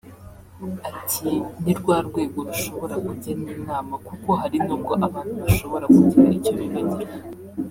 Ati 0.91 1.29
“Ni 1.63 1.73
rwa 1.79 1.97
rwego 2.07 2.39
rushobora 2.49 2.95
kujya 3.05 3.31
n’inama 3.43 3.93
kuko 4.07 4.29
hari 4.41 4.57
n’ubwo 4.65 4.91
abantu 5.07 5.33
bashobora 5.43 5.85
kugira 5.95 6.27
icyo 6.37 6.53
bibagirwa 6.59 7.13